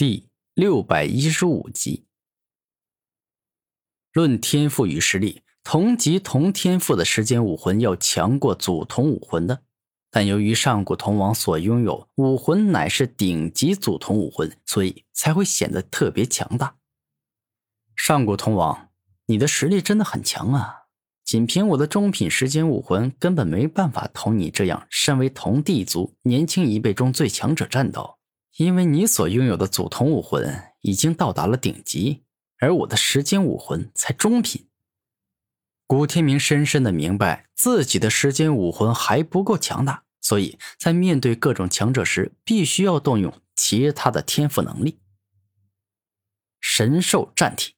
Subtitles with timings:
[0.00, 2.06] 第六百一十五集，
[4.14, 9.62] 论天赋与实力，同级同天赋的时间武魂要强过祖宗武魂的。
[10.10, 16.76] 但由于上古铜王所拥有武魂乃是顶级祖宗武魂，所以才会显得特别强大。
[17.94, 18.88] 上古铜王，
[19.26, 20.84] 你的实力真的很强啊！
[21.26, 28.16] 仅凭我的中品时间武魂，根本没办法同你这样身为同地族年轻一辈中最强者战斗。
[28.60, 32.24] 因为你所拥有的祖宗武魂已经到达了顶级，
[32.58, 34.68] 而我的时间武魂才中品。
[35.86, 45.00] 古天明深深的明白自己的时间武魂还不够强大，所以在面对各种强者时，必须要动用其他的天赋能力。
[46.60, 47.76] 神兽战体。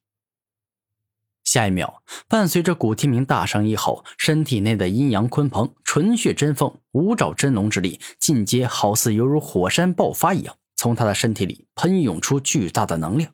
[1.45, 10.57] 下一秒，伴随着古天明大声一吼，身体内的阴阳鲲鹏、纯血真凤、五爪真龙之力进阶，好似犹如火山爆发一样。
[10.83, 13.33] 从他的身体里喷涌出巨大的能量，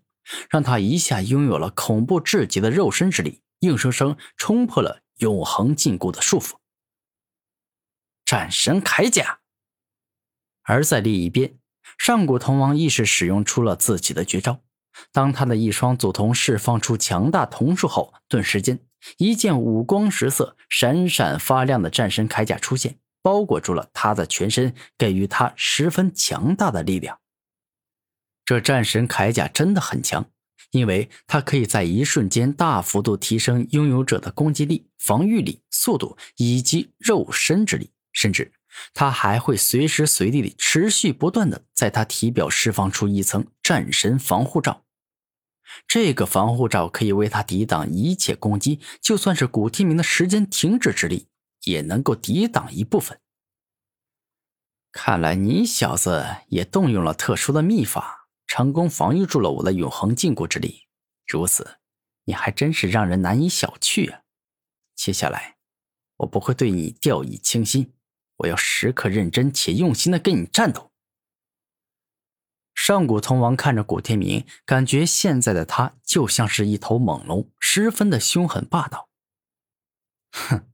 [0.51, 6.57] 让他一下拥有了恐怖至极的肉身之力，硬生生冲破了永恒禁锢的束缚。
[8.23, 9.39] 战神铠甲。
[10.61, 11.57] 而在另一边，
[11.97, 14.59] 上古铜王亦是使用出了自己的绝招。
[15.11, 18.77] 当他的一双祖瞳释放出强大瞳术后，顿时间，
[19.17, 27.19] 一件五光十色、闪闪发亮的战神铠甲出现，包裹住了他的全身，给予他十分强大的力量。
[28.49, 30.27] 这战神铠甲真的很强，
[30.71, 38.51] 因为它可以在一瞬间大幅度提升拥有者的攻击力、防御力、速度以及肉身之力，甚至
[38.91, 44.83] 它还会随时随地里持续不断的在它体表释放出一层战神防护罩。
[45.87, 51.27] 这个防护罩可以为他抵挡一切攻击，就算是古天明的时间停止之力，
[51.65, 53.19] 也能够抵挡一部分。
[54.91, 58.18] 看来你小子也动用了特殊的秘法。
[58.59, 60.85] 成功防御住了我的永恒禁锢之力，
[61.25, 61.77] 如此，
[62.25, 64.23] 你还真是让人难以小觑啊！
[64.97, 65.55] 接下来，
[66.17, 67.93] 我不会对你掉以轻心，
[68.35, 70.91] 我要时刻认真且用心的跟你战斗。
[72.75, 79.07] 上古铜王看着古天明，感觉现在的他就像是一头猛龙，十分的凶狠霸道。
[80.33, 80.69] 哼，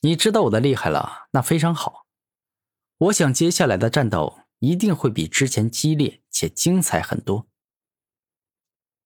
[0.00, 2.08] 你知道我的厉害了，那非常好。
[2.98, 4.41] 我想接下来的战斗。
[4.62, 7.48] 一定会比之前激烈且精彩很多。”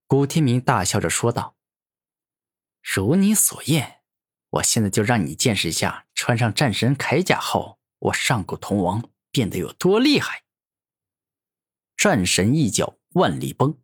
[0.07, 1.57] 古天明大笑着说道。
[2.81, 4.03] “如你所愿，
[4.51, 10.45] 我现在就让你见识一下，穿上战神铠甲后，我上古铜王变得有多厉害。”
[11.97, 13.81] 战神一脚万里崩。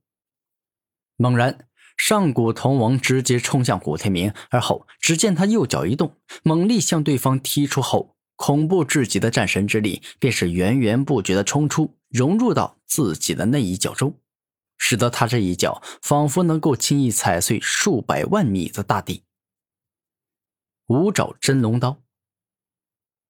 [1.17, 8.12] 猛然，上古铜王直接冲向古天明，而后只见他右脚一动，猛力向对方踢出后。
[8.37, 14.19] 恐怖至极的战神之力便是源源不绝的冲出，融入到自己的那一脚中，
[14.79, 19.25] 使得他这一脚仿佛能够轻易踩碎数百万米的大地。
[20.89, 22.03] 五爪真龙刀。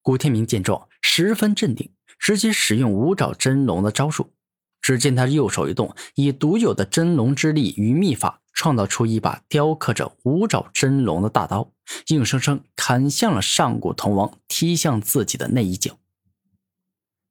[0.00, 4.32] 古天明见状，十分镇定，直接使用五爪真龙的招数。
[4.80, 8.40] 只见他右手一动，以独有的真龙之力与秘法。
[8.54, 11.72] 创造出一把雕刻着五爪真龙的大刀，
[12.08, 15.98] 硬生生砍向了上古铜王踢向自己的那一脚。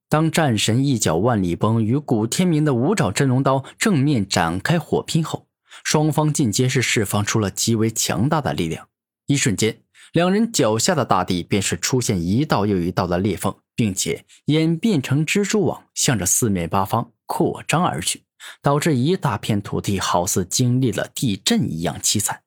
[0.10, 5.48] 当战神一脚万里崩与古天明的五爪真龙刀正面展开火拼后，
[5.84, 8.88] 双方尽皆是释放出了极为强大的力量。
[9.28, 18.24] 一瞬间，两人脚下的大地便是出现一道又一道的裂缝，并且演变成蜘蛛网，向着四面八方扩张而去。
[18.64, 22.42] 导致一大片土地好似经历了地震一样凄惨。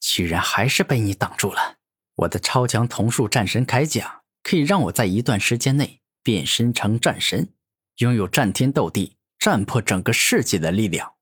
[0.00, 1.76] 居然还是被你挡住了！
[2.16, 7.52] 我的超强瞳术战神铠甲可以让我在一段时间内变身成战神，
[7.98, 11.14] 拥有战天斗地、战破整个世界的力量。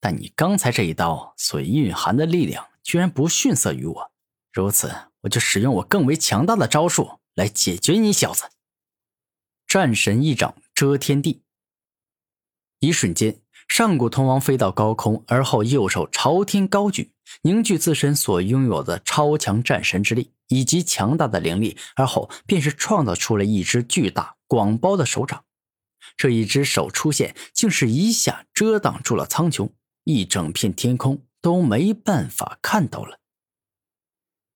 [0.00, 4.12] 但你刚才这一刀所蕴含的力量居然不逊色于我，
[4.52, 8.44] 如此我就使用我更为强大的招数来解决你小子。
[9.66, 11.42] 战神一掌遮天地。
[12.80, 17.12] 一瞬间，上古铜王飞到高空，而后右手朝天高举，
[17.42, 25.44] 凝聚自身所拥有的超强战神之力以及强大的灵力，而后便是创造出了一只巨大广包的手掌。
[26.16, 29.70] 这一只手出现，竟是一下遮挡住了苍穹，
[30.04, 33.18] 一整片天空都没办法看到了。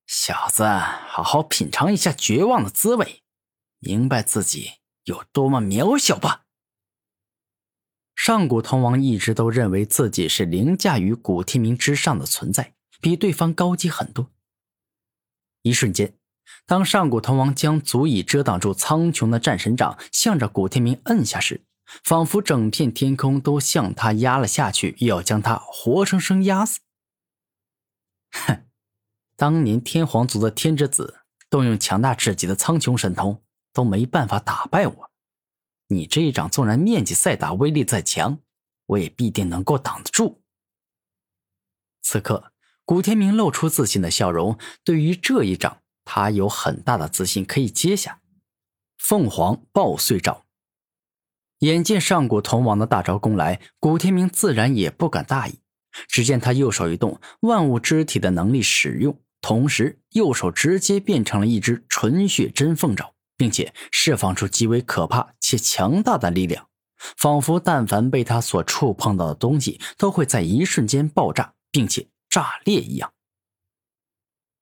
[0.07, 3.23] 小子，好好品尝一下绝望的滋味，
[3.79, 4.73] 明白自己
[5.03, 6.45] 有多么渺小吧。
[8.21, 14.29] 上古铜王一直都认为自己是凌驾于古天明之上的存在，比对方高级很多。
[15.61, 16.13] 一瞬间，
[16.65, 21.61] 当上古铜王将足以遮挡住苍穹的战神掌向着古天明摁下时，
[22.03, 26.81] 仿佛整片天空都向他压了下去，要将他活生生压死。
[28.31, 28.65] 哼，
[29.37, 35.08] 当年天皇族的天之子动用强大至极的苍穹神通，都没办法打败我。
[35.89, 38.39] 你这一掌纵然面积再大，威力再强，
[38.85, 40.41] 我也必定能够挡得住。
[42.01, 42.51] 此刻，
[42.85, 44.57] 古天明露出自信的笑容。
[44.83, 48.21] 对于这一掌，他有很大的自信可以接下。
[48.97, 50.45] 凤凰抱碎爪。
[51.59, 55.59] 眼见上古铜王的大招攻来，古天明自然也不敢大意。
[56.07, 66.67] 只见他右手一动，万物之体的能力使用，同时右手直接变成了一只纯血真凤爪，并且释放出极为可怕且强大的力量，
[67.15, 73.13] 仿佛但凡被他所触碰到的东西，都会在一瞬间爆炸，并且炸裂一样。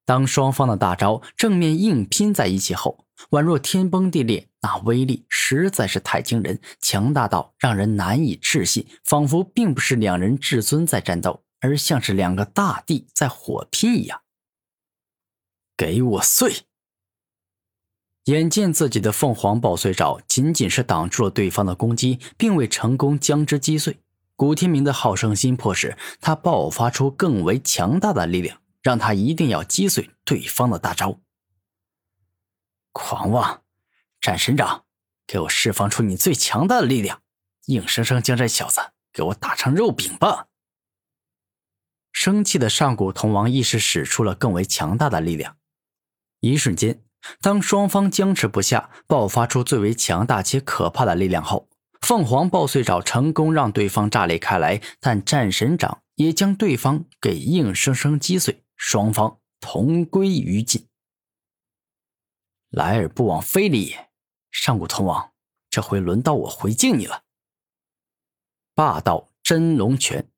[0.05, 14.21] 当双方的大招正面硬拼在一起后，宛若天崩地裂，那威力实在是太惊人，强大到让人难以置信，仿佛并不是两人至尊在战斗，而像是两个大帝在火拼一样。
[15.75, 16.67] 给我碎！
[18.27, 24.01] 眼见自己的凤凰爆碎爪仅仅是挡住了对方的攻击，并未成功将之击碎，
[24.35, 31.21] 古天明的好胜心迫使他爆发出更为强大的力量，让他一定要击碎对方的大招。
[32.91, 33.61] 狂妄，
[34.19, 34.83] 战神掌，
[35.25, 37.21] 给我释放出你最强大的力量，
[37.67, 38.81] 硬生生将这小子
[39.13, 40.47] 给我打成肉饼吧！
[42.11, 45.55] 生气的上古铜王亦是使出了更为强大的力量。
[46.41, 47.01] 一瞬间，
[47.41, 51.69] 当双方僵持不下，爆发出最为强大且可怕的力量后，
[52.01, 60.87] 凤凰爆碎爪成功让对方炸裂开来，但战神掌也将对方给硬生生击碎，双方同归于尽。
[62.69, 64.09] 来而不往非礼也，
[64.51, 65.31] 上古铜王，
[65.69, 67.23] 这回轮到我回敬你了。
[68.75, 70.29] 霸道真龙拳。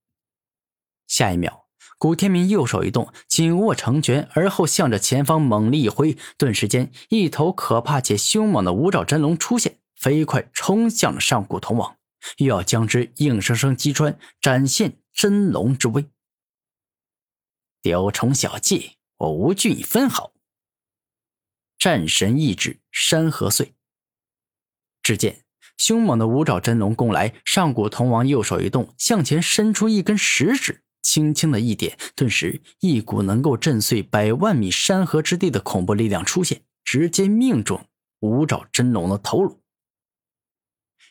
[1.07, 1.67] 下一秒，
[1.99, 11.97] 古天明右手一动，紧握成拳，而后向着前方猛力一挥，顿时间，一头可怕且凶猛的五爪真龙出现，飞快冲向了上古铜王，
[12.37, 16.05] 又要将之硬生生击穿，展现真龙之威。
[17.81, 20.31] 雕虫小技，我无惧你分毫。
[21.77, 23.73] 战神意志山河碎。
[25.03, 25.43] 只见
[25.75, 37.85] 凶猛的五爪真龙攻来，上古铜王右手一动，向前伸出一根食指，轻轻的一点，顿时一股能够震碎百万米山河之地的恐怖力量出现，直接命中
[38.19, 39.59] 五爪真龙的头颅。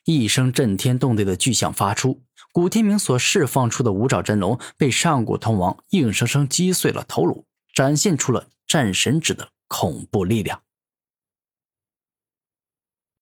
[0.05, 7.45] 一声震天动地的巨响发出，古天明所释放出的五爪真龙被上古铜王硬生生击碎了头颅，
[7.75, 9.49] 展现出了战神指的。
[9.71, 10.63] 恐怖力量。